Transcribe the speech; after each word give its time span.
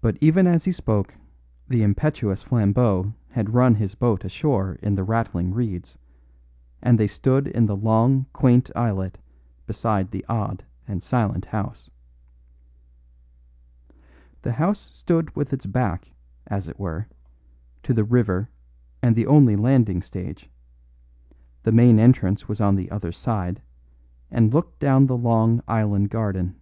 But 0.00 0.16
even 0.20 0.46
as 0.46 0.62
he 0.62 0.70
spoke 0.70 1.16
the 1.66 1.82
impetuous 1.82 2.44
Flambeau 2.44 3.14
had 3.30 3.52
run 3.52 3.74
his 3.74 3.96
boat 3.96 4.24
ashore 4.24 4.78
in 4.80 4.94
the 4.94 5.02
rattling 5.02 5.52
reeds, 5.52 5.98
and 6.80 7.00
they 7.00 7.08
stood 7.08 7.48
in 7.48 7.66
the 7.66 7.74
long, 7.74 8.26
quaint 8.32 8.70
islet 8.76 9.18
beside 9.66 10.12
the 10.12 10.24
odd 10.28 10.62
and 10.86 11.02
silent 11.02 11.46
house. 11.46 11.90
The 14.42 14.52
house 14.52 14.78
stood 14.78 15.34
with 15.34 15.52
its 15.52 15.66
back, 15.66 16.12
as 16.46 16.68
it 16.68 16.78
were, 16.78 17.08
to 17.82 17.92
the 17.92 18.04
river 18.04 18.50
and 19.02 19.16
the 19.16 19.26
only 19.26 19.56
landing 19.56 20.00
stage; 20.00 20.48
the 21.64 21.72
main 21.72 21.98
entrance 21.98 22.46
was 22.46 22.60
on 22.60 22.76
the 22.76 22.88
other 22.92 23.10
side, 23.10 23.62
and 24.30 24.54
looked 24.54 24.78
down 24.78 25.06
the 25.08 25.16
long 25.16 25.60
island 25.66 26.08
garden. 26.10 26.54